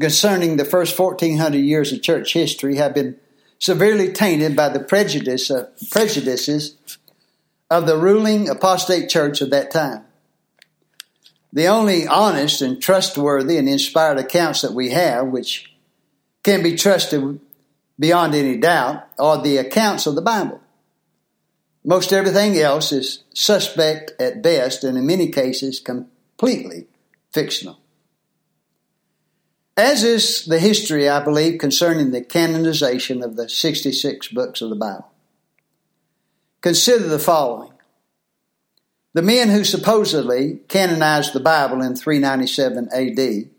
concerning 0.00 0.56
the 0.56 0.64
first 0.64 0.98
1400 0.98 1.58
years 1.58 1.92
of 1.92 2.02
church 2.02 2.32
history 2.32 2.76
have 2.76 2.94
been 2.94 3.16
severely 3.60 4.12
tainted 4.12 4.56
by 4.56 4.68
the 4.68 4.80
prejudice, 4.80 5.48
uh, 5.48 5.68
prejudices 5.90 6.74
of 7.70 7.86
the 7.86 7.96
ruling 7.96 8.48
apostate 8.48 9.08
church 9.08 9.40
of 9.40 9.50
that 9.50 9.70
time. 9.70 10.04
The 11.52 11.66
only 11.66 12.06
honest 12.06 12.62
and 12.62 12.80
trustworthy 12.80 13.58
and 13.58 13.68
inspired 13.68 14.18
accounts 14.18 14.62
that 14.62 14.72
we 14.72 14.90
have, 14.90 15.26
which 15.26 15.70
can 16.42 16.62
be 16.62 16.76
trusted 16.76 17.40
beyond 17.98 18.34
any 18.34 18.56
doubt, 18.56 19.06
are 19.18 19.42
the 19.42 19.58
accounts 19.58 20.06
of 20.06 20.14
the 20.14 20.22
Bible. 20.22 20.60
Most 21.84 22.12
everything 22.12 22.56
else 22.58 22.92
is 22.92 23.24
suspect 23.34 24.12
at 24.20 24.42
best, 24.42 24.84
and 24.84 24.96
in 24.96 25.06
many 25.06 25.28
cases, 25.28 25.80
completely 25.80 26.86
fictional. 27.32 27.78
As 29.76 30.04
is 30.04 30.44
the 30.44 30.58
history, 30.58 31.08
I 31.08 31.22
believe, 31.24 31.58
concerning 31.58 32.10
the 32.10 32.22
canonization 32.22 33.22
of 33.22 33.36
the 33.36 33.48
66 33.48 34.28
books 34.28 34.60
of 34.60 34.70
the 34.70 34.76
Bible. 34.76 35.10
Consider 36.60 37.08
the 37.08 37.18
following 37.18 37.71
the 39.14 39.22
men 39.22 39.50
who 39.50 39.64
supposedly 39.64 40.60
canonized 40.68 41.32
the 41.32 41.40
Bible 41.40 41.82
in 41.82 41.94
397 41.96 42.88
AD 42.94 43.50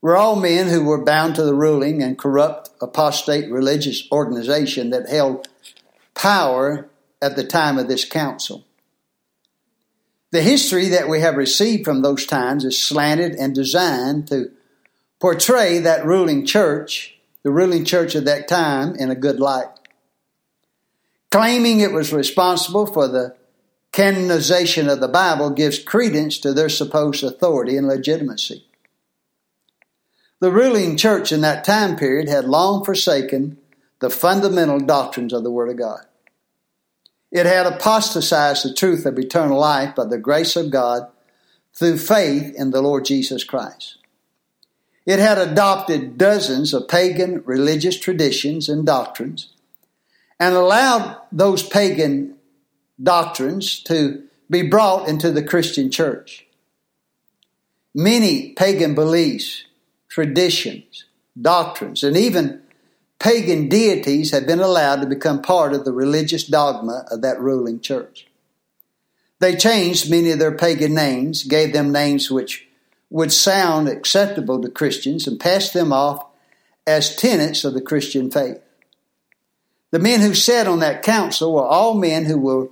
were 0.00 0.16
all 0.16 0.36
men 0.36 0.68
who 0.68 0.84
were 0.84 1.04
bound 1.04 1.34
to 1.36 1.44
the 1.44 1.54
ruling 1.54 2.02
and 2.02 2.18
corrupt 2.18 2.70
apostate 2.80 3.50
religious 3.50 4.10
organization 4.10 4.90
that 4.90 5.08
held 5.08 5.48
power 6.14 6.88
at 7.20 7.36
the 7.36 7.44
time 7.44 7.78
of 7.78 7.88
this 7.88 8.04
council. 8.04 8.64
The 10.32 10.42
history 10.42 10.88
that 10.88 11.08
we 11.08 11.20
have 11.20 11.36
received 11.36 11.84
from 11.84 12.02
those 12.02 12.26
times 12.26 12.64
is 12.64 12.82
slanted 12.82 13.34
and 13.34 13.54
designed 13.54 14.28
to 14.28 14.50
portray 15.20 15.78
that 15.78 16.06
ruling 16.06 16.46
church, 16.46 17.16
the 17.42 17.50
ruling 17.50 17.84
church 17.84 18.14
of 18.14 18.24
that 18.24 18.48
time, 18.48 18.96
in 18.96 19.10
a 19.10 19.14
good 19.14 19.38
light. 19.38 19.68
Claiming 21.30 21.80
it 21.80 21.92
was 21.92 22.12
responsible 22.12 22.86
for 22.86 23.08
the 23.08 23.36
canonization 23.92 24.88
of 24.88 25.00
the 25.00 25.08
Bible 25.08 25.50
gives 25.50 25.78
credence 25.78 26.38
to 26.38 26.52
their 26.52 26.68
supposed 26.68 27.22
authority 27.22 27.76
and 27.76 27.86
legitimacy. 27.86 28.66
The 30.40 30.50
ruling 30.50 30.96
church 30.96 31.30
in 31.30 31.42
that 31.42 31.62
time 31.62 31.96
period 31.96 32.28
had 32.28 32.46
long 32.46 32.84
forsaken 32.84 33.58
the 34.00 34.10
fundamental 34.10 34.80
doctrines 34.80 35.32
of 35.32 35.44
the 35.44 35.50
Word 35.50 35.68
of 35.68 35.78
God. 35.78 36.04
It 37.30 37.46
had 37.46 37.66
apostatized 37.66 38.64
the 38.64 38.74
truth 38.74 39.06
of 39.06 39.18
eternal 39.18 39.58
life 39.58 39.94
by 39.94 40.06
the 40.06 40.18
grace 40.18 40.56
of 40.56 40.70
God 40.70 41.06
through 41.72 41.98
faith 41.98 42.54
in 42.56 42.70
the 42.70 42.82
Lord 42.82 43.04
Jesus 43.04 43.44
Christ. 43.44 43.98
It 45.06 45.18
had 45.18 45.38
adopted 45.38 46.18
dozens 46.18 46.74
of 46.74 46.88
pagan 46.88 47.42
religious 47.44 47.98
traditions 47.98 48.68
and 48.68 48.84
doctrines 48.84 49.52
and 50.38 50.54
allowed 50.54 51.18
those 51.30 51.62
pagan 51.62 52.36
doctrines 53.02 53.80
to 53.84 54.22
be 54.48 54.62
brought 54.62 55.08
into 55.08 55.30
the 55.30 55.42
Christian 55.42 55.90
church. 55.90 56.46
Many 57.94 58.52
pagan 58.52 58.94
beliefs, 58.94 59.64
traditions, 60.08 61.04
doctrines, 61.40 62.02
and 62.02 62.16
even 62.16 62.62
pagan 63.18 63.68
deities 63.68 64.30
have 64.32 64.46
been 64.46 64.60
allowed 64.60 65.00
to 65.00 65.06
become 65.06 65.42
part 65.42 65.72
of 65.72 65.84
the 65.84 65.92
religious 65.92 66.46
dogma 66.46 67.06
of 67.10 67.22
that 67.22 67.40
ruling 67.40 67.80
church. 67.80 68.26
They 69.38 69.56
changed 69.56 70.10
many 70.10 70.30
of 70.30 70.38
their 70.38 70.56
pagan 70.56 70.94
names, 70.94 71.44
gave 71.44 71.72
them 71.72 71.92
names 71.92 72.30
which 72.30 72.66
would 73.10 73.32
sound 73.32 73.88
acceptable 73.88 74.60
to 74.62 74.70
Christians, 74.70 75.26
and 75.26 75.38
passed 75.38 75.74
them 75.74 75.92
off 75.92 76.24
as 76.86 77.14
tenets 77.16 77.64
of 77.64 77.74
the 77.74 77.80
Christian 77.80 78.30
faith. 78.30 78.60
The 79.90 79.98
men 79.98 80.20
who 80.20 80.34
sat 80.34 80.66
on 80.66 80.80
that 80.80 81.02
council 81.02 81.52
were 81.52 81.66
all 81.66 81.94
men 81.94 82.24
who 82.24 82.38
were 82.38 82.68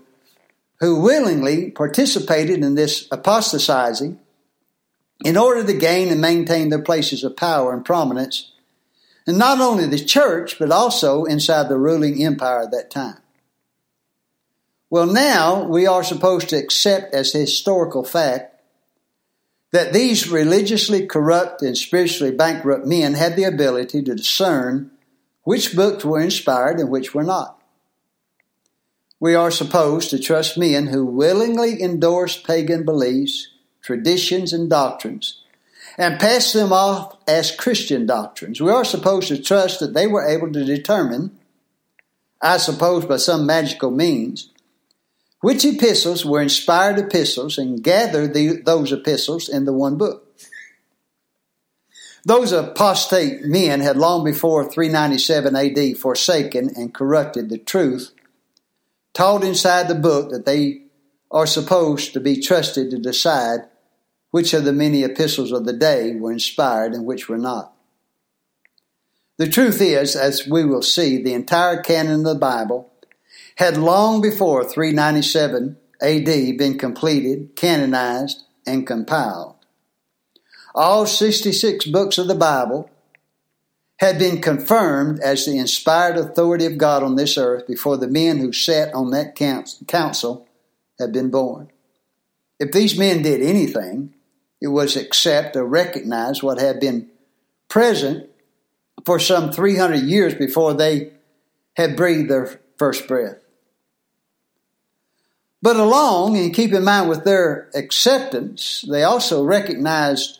who 0.81 1.01
willingly 1.01 1.71
participated 1.71 2.65
in 2.65 2.75
this 2.75 3.07
apostatizing 3.13 4.19
in 5.25 5.37
order 5.37 5.65
to 5.65 5.75
gain 5.75 6.09
and 6.09 6.21
maintain 6.21 6.71
their 6.71 6.83
places 6.83 7.23
of 7.23 7.37
power 7.37 7.75
and 7.75 7.85
prominence, 7.85 8.53
and 9.27 9.39
not 9.39 9.61
only 9.61 9.87
the 9.87 10.03
church, 10.03 10.59
but 10.59 10.71
also 10.71 11.25
inside 11.25 11.69
the 11.69 11.77
ruling 11.77 12.23
empire 12.25 12.63
at 12.63 12.71
that 12.71 12.91
time. 12.91 13.19
Well, 14.89 15.07
now 15.07 15.65
we 15.65 15.87
are 15.87 16.03
supposed 16.03 16.49
to 16.49 16.57
accept 16.57 17.15
as 17.15 17.33
historical 17.33 18.03
fact 18.03 18.61
that 19.73 19.93
these 19.93 20.29
religiously 20.29 21.07
corrupt 21.07 21.63
and 21.63 21.77
spiritually 21.77 22.35
bankrupt 22.35 22.87
men 22.87 23.15
had 23.15 23.37
the 23.37 23.45
ability 23.45 24.03
to 24.03 24.15
discern 24.15 24.91
which 25.45 25.77
books 25.77 26.05
were 26.05 26.21
inspired 26.21 26.81
and 26.81 26.91
which 26.91 27.15
were 27.15 27.23
not. 27.23 27.60
We 29.21 29.35
are 29.35 29.51
supposed 29.51 30.11
to 30.11 30.19
trust 30.19 30.59
men 30.59 30.89
who 30.89 31.05
willingly 31.05 31.83
endorse 31.83 32.41
pagan 32.41 32.85
beliefs, 32.85 33.49
traditions, 33.83 34.53
and 34.53 34.69
doctrines 34.69 35.41
and 35.99 36.19
pass 36.19 36.53
them 36.53 36.73
off 36.73 37.17
as 37.29 37.55
Christian 37.55 38.07
doctrines. 38.07 38.61
We 38.61 38.71
are 38.71 38.85
supposed 38.85 39.29
to 39.29 39.41
trust 39.41 39.81
that 39.81 39.93
they 39.93 40.07
were 40.07 40.27
able 40.27 40.51
to 40.53 40.65
determine, 40.65 41.39
I 42.41 42.57
suppose 42.57 43.05
by 43.05 43.17
some 43.17 43.45
magical 43.47 43.91
means, 43.91 44.51
which 45.41 45.65
epistles 45.65 46.25
were 46.25 46.41
inspired 46.41 46.99
epistles 46.99 47.59
and 47.59 47.83
gather 47.83 48.27
the, 48.27 48.63
those 48.63 48.93
epistles 48.93 49.49
in 49.49 49.67
the 49.67 49.73
one 49.73 49.97
book. 49.97 50.27
Those 52.25 52.53
apostate 52.53 53.45
men 53.45 53.81
had 53.81 53.97
long 53.97 54.25
before 54.25 54.71
397 54.71 55.57
AD 55.57 55.97
forsaken 55.97 56.71
and 56.77 56.95
corrupted 56.95 57.49
the 57.49 57.57
truth 57.59 58.13
taught 59.15 59.45
inside 59.45 59.89
the 59.89 59.95
book 59.95 60.31
that 60.31 60.47
they 60.47 60.83
are 61.31 61.47
supposed 61.47 62.13
to 62.13 62.21
be 62.21 62.41
trusted 62.41 62.91
to 62.91 62.99
decide 62.99 63.61
which 64.31 64.53
of 64.53 64.65
the 64.65 64.73
many 64.73 65.03
epistles 65.03 65.53
of 65.53 65.65
the 65.65 65.73
day 65.73 66.15
were 66.15 66.33
inspired 66.33 66.93
and 66.95 67.05
which 67.05 67.29
were 67.29 67.39
not. 67.39 67.73
The 69.39 69.49
truth 69.49 69.81
is, 69.81 70.17
as 70.17 70.47
we 70.47 70.65
will 70.65 70.83
see, 70.83 71.23
the 71.23 71.33
entire 71.33 71.81
canon 71.81 72.21
of 72.21 72.25
the 72.25 72.35
Bible 72.35 72.93
had 73.57 73.77
long 73.77 74.21
before 74.21 74.65
397 74.65 75.77
AD 76.03 76.25
been 76.25 76.79
completed, 76.79 77.57
canonized, 77.57 78.45
and 78.67 78.87
compiled. 78.87 79.57
All 80.75 81.07
66 81.07 81.87
books 81.87 82.19
of 82.19 82.29
the 82.29 82.35
Bible 82.35 82.90
had 84.01 84.19
been 84.19 84.41
confirmed 84.41 85.21
as 85.21 85.45
the 85.45 85.59
inspired 85.59 86.17
authority 86.17 86.65
of 86.65 86.79
God 86.79 87.03
on 87.03 87.17
this 87.17 87.37
earth 87.37 87.67
before 87.67 87.99
the 87.99 88.09
men 88.09 88.39
who 88.39 88.51
sat 88.51 88.95
on 88.95 89.11
that 89.11 89.37
council 89.37 90.49
had 90.99 91.13
been 91.13 91.31
born. 91.31 91.71
If 92.59 92.73
these 92.73 92.99
men 92.99 93.21
did 93.21 93.43
anything, 93.43 94.15
it 94.59 94.69
was 94.69 94.97
accept 94.97 95.55
or 95.55 95.67
recognize 95.67 96.43
what 96.43 96.59
had 96.59 96.81
been 96.81 97.11
present 97.69 98.31
for 99.05 99.19
some 99.19 99.53
300 99.53 99.97
years 99.97 100.35
before 100.35 100.73
they 100.73 101.13
had 101.77 101.95
breathed 101.95 102.31
their 102.31 102.59
first 102.79 103.07
breath. 103.07 103.37
But 105.61 105.77
along, 105.77 106.39
and 106.39 106.55
keep 106.55 106.73
in 106.73 106.85
mind 106.85 107.11
with 107.11 107.25
their 107.25 107.69
acceptance, 107.75 108.83
they 108.89 109.03
also 109.03 109.45
recognized 109.45 110.40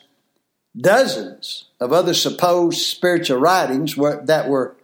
dozens 0.79 1.65
of 1.79 1.91
other 1.91 2.13
supposed 2.13 2.79
spiritual 2.79 3.39
writings 3.39 3.97
were, 3.97 4.23
that 4.25 4.47
were 4.47 4.75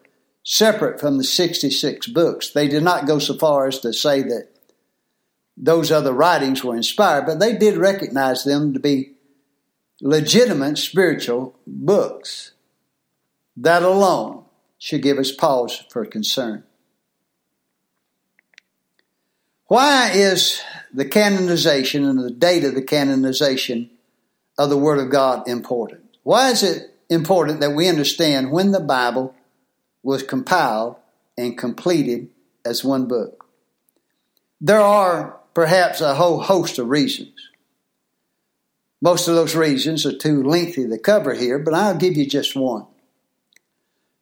separate 0.44 1.00
from 1.00 1.18
the 1.18 1.24
66 1.24 2.08
books. 2.08 2.52
They 2.52 2.68
did 2.68 2.84
not 2.84 3.08
go 3.08 3.20
so 3.20 3.38
far 3.38 3.68
as 3.68 3.80
to 3.80 3.94
say 3.94 4.22
that 4.24 4.50
those 5.56 5.92
other 5.92 6.14
writings 6.14 6.64
were 6.64 6.76
inspired, 6.76 7.26
but 7.26 7.40
they 7.40 7.58
did 7.58 7.78
recognize 7.78 8.44
them 8.44 8.74
to 8.74 8.80
be 8.80 9.14
legitimate 10.02 10.78
spiritual 10.78 11.56
books. 11.66 12.52
That 13.56 13.82
alone 13.82 14.46
should 14.78 15.02
give 15.02 15.18
us 15.18 15.32
pause 15.32 15.84
for 15.90 16.06
concern. 16.06 16.64
Why 19.66 20.12
is 20.12 20.62
the 20.94 21.06
canonization 21.06 22.06
and 22.06 22.20
the 22.20 22.32
date 22.32 22.64
of 22.64 22.76
the 22.76 22.84
canonization 22.84 23.90
of 24.58 24.70
the 24.70 24.78
Word 24.78 25.00
of 25.00 25.10
God 25.10 25.48
important? 25.48 26.04
Why 26.24 26.50
is 26.50 26.64
it 26.64 26.94
important 27.10 27.60
that 27.62 27.72
we 27.72 27.88
understand 27.88 28.52
when 28.52 28.72
the 28.72 28.80
Bible 28.80 29.36
was 30.04 30.24
compiled 30.24 30.98
and 31.38 31.58
completed 31.58 32.30
as 32.66 32.84
one 32.84 33.08
book? 33.08 33.46
There 34.60 34.82
are 34.82 35.40
perhaps 35.54 36.02
a 36.02 36.16
whole 36.16 36.42
host 36.42 36.80
of 36.80 36.90
reasons. 36.90 37.34
Most 39.02 39.28
of 39.28 39.36
those 39.36 39.56
reasons 39.56 40.06
are 40.06 40.18
too 40.18 40.42
lengthy 40.44 40.88
to 40.88 40.98
cover 40.98 41.36
here, 41.36 41.60
but 41.60 41.74
I'll 41.74 41.98
give 41.98 42.18
you 42.18 42.26
just 42.26 42.56
one. 42.56 42.88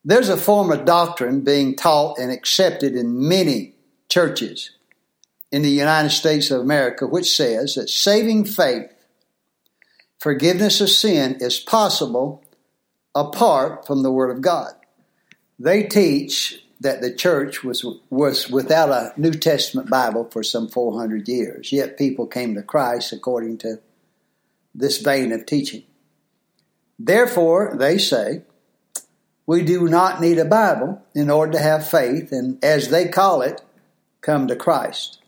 There's 0.04 0.30
a 0.30 0.38
form 0.38 0.72
of 0.72 0.86
doctrine 0.86 1.42
being 1.42 1.76
taught 1.76 2.20
and 2.20 2.32
accepted 2.32 2.96
in 2.96 3.28
many 3.28 3.74
churches 4.10 4.72
in 5.52 5.62
the 5.62 5.70
United 5.70 6.12
States 6.12 6.52
of 6.52 6.62
America, 6.62 7.08
which 7.08 7.36
says 7.36 7.76
that 7.76 7.90
saving 7.90 8.46
faith, 8.46 8.90
forgiveness 10.20 10.82
of 10.82 10.90
sin, 10.90 11.38
is 11.40 11.60
possible 11.60 12.44
apart 13.14 13.86
from 13.88 14.04
the 14.04 14.12
Word 14.12 14.36
of 14.36 14.42
God. 14.42 14.74
They 15.58 15.84
teach 15.84 16.62
that 16.82 17.02
the 17.02 17.14
church 17.14 17.64
was, 17.64 17.86
was 18.10 18.50
without 18.50 18.90
a 18.90 19.14
New 19.18 19.32
Testament 19.32 19.90
Bible 19.90 20.26
for 20.30 20.44
some 20.44 20.68
400 20.68 21.28
years, 21.28 21.72
yet 21.72 21.98
people 21.98 22.28
came 22.28 22.54
to 22.56 22.62
Christ 22.62 23.14
according 23.14 23.58
to 23.60 23.80
this 24.74 24.98
vein 24.98 25.32
of 25.32 25.46
teaching. 25.46 25.84
Therefore, 27.00 27.76
they 27.78 27.98
say, 27.98 28.44
we 29.48 29.64
do 29.64 29.88
not 29.88 30.22
need 30.22 30.38
a 30.40 30.46
Bible 30.46 31.02
in 31.14 31.30
order 31.30 31.54
to 31.54 31.60
have 31.60 31.88
faith 31.88 32.32
and, 32.32 32.64
as 32.64 32.90
they 32.90 33.08
call 33.08 33.42
it, 33.42 33.62
come 34.22 34.48
to 34.48 34.56
Christ. 34.56 35.20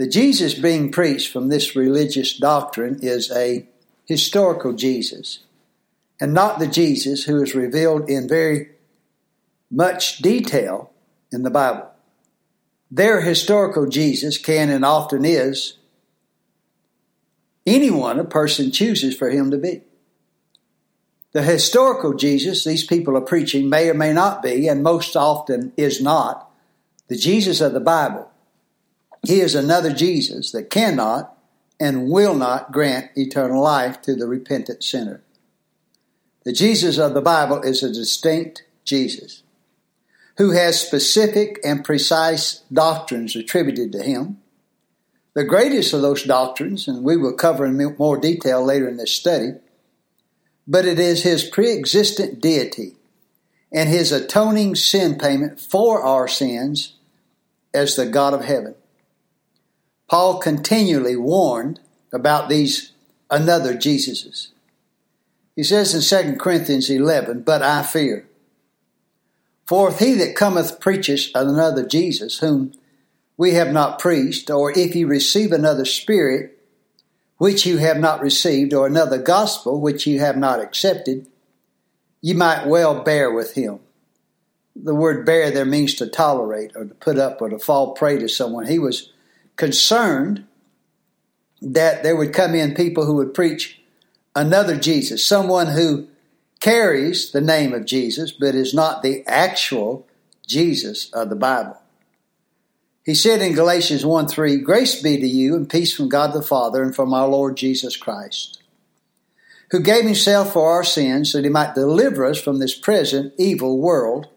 The 0.00 0.08
Jesus 0.08 0.54
being 0.54 0.90
preached 0.90 1.30
from 1.30 1.50
this 1.50 1.76
religious 1.76 2.34
doctrine 2.34 3.00
is 3.02 3.30
a 3.30 3.68
historical 4.06 4.72
Jesus, 4.72 5.40
and 6.18 6.32
not 6.32 6.58
the 6.58 6.66
Jesus 6.66 7.24
who 7.24 7.42
is 7.42 7.54
revealed 7.54 8.08
in 8.08 8.26
very 8.26 8.70
much 9.70 10.16
detail 10.20 10.90
in 11.30 11.42
the 11.42 11.50
Bible. 11.50 11.90
Their 12.90 13.20
historical 13.20 13.90
Jesus 13.90 14.38
can 14.38 14.70
and 14.70 14.86
often 14.86 15.26
is 15.26 15.74
anyone 17.66 18.18
a 18.18 18.24
person 18.24 18.72
chooses 18.72 19.14
for 19.14 19.28
him 19.28 19.50
to 19.50 19.58
be. 19.58 19.82
The 21.32 21.42
historical 21.42 22.14
Jesus 22.14 22.64
these 22.64 22.84
people 22.84 23.18
are 23.18 23.20
preaching 23.20 23.68
may 23.68 23.90
or 23.90 23.94
may 23.94 24.14
not 24.14 24.42
be, 24.42 24.66
and 24.66 24.82
most 24.82 25.14
often 25.14 25.74
is 25.76 26.00
not, 26.00 26.50
the 27.08 27.18
Jesus 27.18 27.60
of 27.60 27.74
the 27.74 27.80
Bible. 27.80 28.30
He 29.26 29.40
is 29.40 29.54
another 29.54 29.92
Jesus 29.92 30.50
that 30.52 30.70
cannot 30.70 31.36
and 31.78 32.10
will 32.10 32.34
not 32.34 32.72
grant 32.72 33.10
eternal 33.16 33.62
life 33.62 34.00
to 34.02 34.14
the 34.14 34.26
repentant 34.26 34.82
sinner. 34.82 35.22
The 36.44 36.52
Jesus 36.52 36.98
of 36.98 37.14
the 37.14 37.20
Bible 37.20 37.60
is 37.62 37.82
a 37.82 37.92
distinct 37.92 38.64
Jesus 38.84 39.42
who 40.36 40.52
has 40.52 40.80
specific 40.80 41.60
and 41.62 41.84
precise 41.84 42.62
doctrines 42.72 43.36
attributed 43.36 43.92
to 43.92 44.02
him. 44.02 44.38
The 45.34 45.44
greatest 45.44 45.92
of 45.92 46.00
those 46.00 46.24
doctrines, 46.24 46.88
and 46.88 47.04
we 47.04 47.16
will 47.16 47.34
cover 47.34 47.66
in 47.66 47.96
more 47.98 48.16
detail 48.16 48.64
later 48.64 48.88
in 48.88 48.96
this 48.96 49.12
study, 49.12 49.52
but 50.66 50.86
it 50.86 50.98
is 50.98 51.22
his 51.22 51.44
pre 51.44 51.76
existent 51.76 52.40
deity 52.40 52.96
and 53.70 53.88
his 53.88 54.12
atoning 54.12 54.74
sin 54.76 55.18
payment 55.18 55.60
for 55.60 56.02
our 56.02 56.26
sins 56.26 56.94
as 57.74 57.96
the 57.96 58.06
God 58.06 58.32
of 58.32 58.44
heaven. 58.44 58.74
Paul 60.10 60.40
continually 60.40 61.14
warned 61.14 61.78
about 62.12 62.48
these 62.48 62.90
another 63.30 63.74
Jesuses. 63.74 64.48
He 65.54 65.62
says 65.62 65.94
in 65.94 66.32
2 66.32 66.36
Corinthians 66.36 66.90
11, 66.90 67.42
But 67.42 67.62
I 67.62 67.84
fear. 67.84 68.26
For 69.66 69.88
if 69.88 70.00
he 70.00 70.14
that 70.14 70.34
cometh 70.34 70.80
preacheth 70.80 71.30
another 71.32 71.86
Jesus, 71.86 72.40
whom 72.40 72.72
we 73.36 73.52
have 73.52 73.72
not 73.72 74.00
preached, 74.00 74.50
or 74.50 74.76
if 74.76 74.96
ye 74.96 75.04
receive 75.04 75.52
another 75.52 75.84
spirit, 75.84 76.58
which 77.36 77.64
you 77.64 77.76
have 77.76 77.98
not 77.98 78.20
received, 78.20 78.74
or 78.74 78.88
another 78.88 79.16
gospel, 79.16 79.80
which 79.80 80.08
you 80.08 80.18
have 80.18 80.36
not 80.36 80.58
accepted, 80.58 81.28
ye 82.20 82.34
might 82.34 82.66
well 82.66 83.04
bear 83.04 83.32
with 83.32 83.54
him. 83.54 83.78
The 84.74 84.94
word 84.94 85.24
bear 85.24 85.52
there 85.52 85.64
means 85.64 85.94
to 85.94 86.08
tolerate, 86.08 86.72
or 86.74 86.84
to 86.84 86.94
put 86.94 87.16
up, 87.16 87.40
or 87.40 87.48
to 87.48 87.60
fall 87.60 87.92
prey 87.92 88.18
to 88.18 88.28
someone. 88.28 88.66
He 88.66 88.80
was 88.80 89.12
concerned 89.60 90.46
that 91.60 92.02
there 92.02 92.16
would 92.16 92.32
come 92.32 92.54
in 92.54 92.74
people 92.74 93.04
who 93.04 93.16
would 93.16 93.34
preach 93.34 93.78
another 94.34 94.74
Jesus, 94.74 95.24
someone 95.24 95.66
who 95.66 96.08
carries 96.60 97.30
the 97.30 97.42
name 97.42 97.74
of 97.74 97.84
Jesus 97.84 98.32
but 98.32 98.54
is 98.54 98.72
not 98.72 99.02
the 99.02 99.22
actual 99.26 100.06
Jesus 100.46 101.10
of 101.12 101.28
the 101.28 101.36
Bible. 101.36 101.78
He 103.04 103.14
said 103.14 103.42
in 103.42 103.52
Galatians 103.52 104.04
1 104.04 104.28
3, 104.28 104.56
Grace 104.56 105.02
be 105.02 105.18
to 105.18 105.26
you 105.26 105.54
and 105.56 105.68
peace 105.68 105.94
from 105.94 106.08
God 106.08 106.32
the 106.32 106.40
Father 106.40 106.82
and 106.82 106.96
from 106.96 107.12
our 107.12 107.28
Lord 107.28 107.58
Jesus 107.58 107.98
Christ, 107.98 108.62
who 109.72 109.80
gave 109.80 110.04
himself 110.04 110.54
for 110.54 110.70
our 110.70 110.84
sins 110.84 111.32
that 111.32 111.44
he 111.44 111.50
might 111.50 111.74
deliver 111.74 112.24
us 112.24 112.40
from 112.40 112.60
this 112.60 112.74
present 112.74 113.34
evil 113.36 113.78
world, 113.78 114.28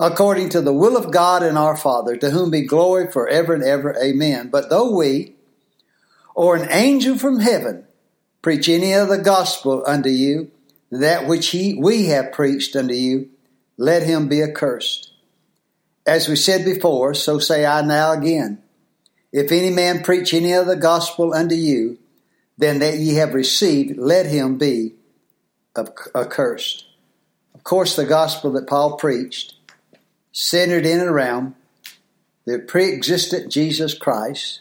according 0.00 0.48
to 0.48 0.62
the 0.62 0.72
will 0.72 0.96
of 0.96 1.12
God 1.12 1.42
and 1.42 1.58
our 1.58 1.76
Father, 1.76 2.16
to 2.16 2.30
whom 2.30 2.50
be 2.50 2.62
glory 2.62 3.10
forever 3.12 3.52
and 3.52 3.62
ever. 3.62 3.94
Amen. 4.02 4.48
But 4.48 4.70
though 4.70 4.96
we, 4.96 5.34
or 6.34 6.56
an 6.56 6.68
angel 6.70 7.18
from 7.18 7.40
heaven, 7.40 7.86
preach 8.40 8.68
any 8.68 8.94
other 8.94 9.18
gospel 9.18 9.84
unto 9.86 10.08
you, 10.08 10.50
that 10.90 11.28
which 11.28 11.48
he, 11.48 11.74
we 11.74 12.06
have 12.06 12.32
preached 12.32 12.74
unto 12.74 12.94
you, 12.94 13.28
let 13.76 14.02
him 14.02 14.26
be 14.26 14.42
accursed. 14.42 15.12
As 16.06 16.28
we 16.28 16.34
said 16.34 16.64
before, 16.64 17.12
so 17.12 17.38
say 17.38 17.66
I 17.66 17.82
now 17.82 18.12
again. 18.12 18.62
If 19.32 19.52
any 19.52 19.70
man 19.70 20.02
preach 20.02 20.32
any 20.32 20.54
other 20.54 20.76
gospel 20.76 21.34
unto 21.34 21.54
you, 21.54 21.98
than 22.56 22.78
that 22.80 22.98
ye 22.98 23.14
have 23.14 23.34
received, 23.34 23.98
let 23.98 24.26
him 24.26 24.58
be 24.58 24.94
accursed. 26.14 26.84
Of 27.54 27.64
course, 27.64 27.96
the 27.96 28.04
gospel 28.04 28.52
that 28.52 28.66
Paul 28.66 28.96
preached 28.96 29.54
centered 30.32 30.86
in 30.86 31.00
and 31.00 31.08
around 31.08 31.54
the 32.46 32.58
pre 32.58 32.92
existent 32.92 33.52
Jesus 33.52 33.94
Christ, 33.94 34.60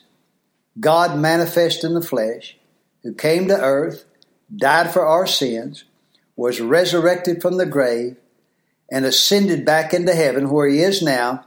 God 0.80 1.18
manifest 1.18 1.84
in 1.84 1.94
the 1.94 2.02
flesh, 2.02 2.58
who 3.04 3.14
came 3.14 3.48
to 3.48 3.60
earth, 3.60 4.06
died 4.56 4.92
for 4.92 5.06
our 5.06 5.28
sins, 5.28 5.86
was 6.36 6.62
resurrected 6.62 7.42
from 7.42 7.58
the 7.58 7.66
grave, 7.66 8.16
and 8.92 9.06
ascended 9.06 9.66
back 9.66 9.94
into 9.94 10.14
heaven 10.14 10.50
where 10.50 10.68
he 10.68 10.80
is 10.80 11.02
now 11.02 11.46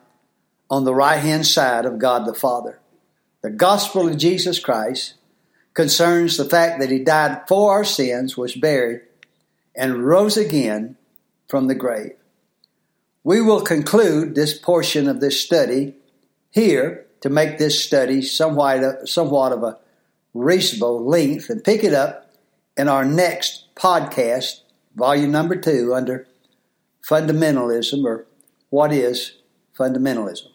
on 0.71 0.85
the 0.85 0.95
right 0.95 1.19
hand 1.19 1.47
side 1.47 1.85
of 1.85 1.99
God 1.99 2.27
the 2.27 2.35
Father. 2.35 2.79
The 3.43 3.51
gospel 3.51 4.09
of 4.09 4.17
Jesus 4.17 4.59
Christ 4.59 5.15
concerns 5.75 6.37
the 6.37 6.45
fact 6.45 6.81
that 6.81 6.91
he 6.91 6.99
died 6.99 7.43
for 7.49 7.73
our 7.73 7.85
sins, 7.85 8.37
was 8.37 8.55
buried, 8.55 9.01
and 9.75 10.07
rose 10.07 10.37
again 10.37 10.97
from 11.49 11.67
the 11.67 11.75
grave. 11.75 12.15
We 13.25 13.41
will 13.41 13.61
conclude 13.61 14.35
this 14.35 14.59
portion 14.59 15.09
of 15.09 15.21
this 15.21 15.41
study 15.41 15.95
here 16.51 17.07
to 17.21 17.31
make 17.31 17.59
this 17.59 17.83
study 17.83 18.23
somewhat, 18.23 19.09
somewhat 19.09 19.53
of 19.53 19.63
a 19.63 19.79
reasonable 20.35 21.07
length 21.07 21.49
and 21.51 21.63
pick 21.63 21.85
it 21.85 21.95
up 21.95 22.31
in 22.77 22.89
our 22.89 23.05
next 23.05 23.67
podcast, 23.75 24.61
volume 24.97 25.31
number 25.31 25.57
two, 25.57 25.95
under 25.95 26.27
fundamentalism 27.09 28.05
or 28.05 28.27
what 28.71 28.93
is 28.93 29.37
fundamentalism. 29.79 30.52